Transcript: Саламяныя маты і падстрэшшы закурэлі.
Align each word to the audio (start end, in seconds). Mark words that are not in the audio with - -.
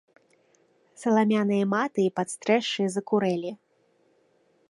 Саламяныя 1.01 1.63
маты 1.75 1.99
і 2.05 2.13
падстрэшшы 2.19 2.83
закурэлі. 2.97 3.51